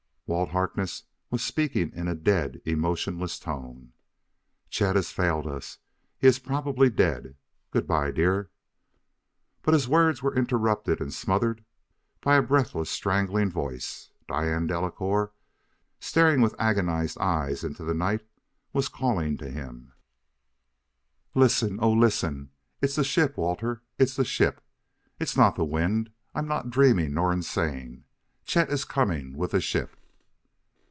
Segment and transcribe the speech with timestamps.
[0.27, 3.91] Walt Harkness was speaking in a dead, emotionless tone:
[4.69, 5.79] "Chet has failed us;
[6.17, 7.35] he is probably dead.
[7.69, 8.49] Good by, dear"
[9.61, 11.65] But his words were interrupted and smothered
[12.21, 14.11] by a breathless, strangling voice.
[14.25, 15.33] Diane Delacouer,
[15.99, 18.25] staring with agonized eyes into the night
[18.71, 19.91] was calling to him:
[21.35, 21.77] "Listen!
[21.81, 22.51] Oh, listen!
[22.81, 23.81] It's the ship, Walter!
[23.99, 24.63] It's the ship!
[25.19, 26.09] It's not the wind!
[26.33, 28.05] I'm not dreaming nor insane!
[28.45, 29.97] Chet is coming with the ship!"